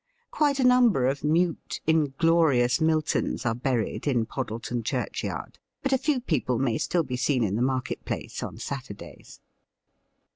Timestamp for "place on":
8.03-8.57